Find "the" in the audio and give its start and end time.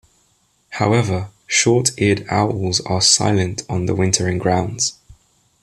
3.85-3.93